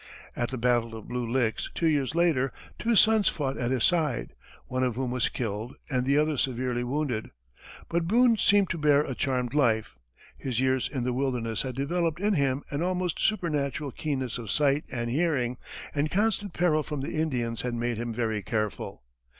[0.35, 4.33] At the battle of Blue Licks, two years later, two sons fought at his side,
[4.65, 7.29] one of whom was killed and the other severely wounded.
[7.87, 9.99] But Boone seemed to bear a charmed life.
[10.35, 14.85] His years in the wilderness had developed in him an almost supernatural keenness of sight
[14.91, 15.57] and hearing;
[15.93, 19.03] and constant peril from the Indians had made him very careful.